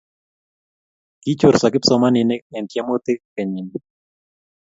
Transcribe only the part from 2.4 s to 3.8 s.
eng' tyemutik kenyini